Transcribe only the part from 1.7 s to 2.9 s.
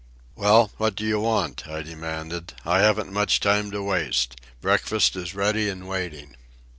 demanded. "I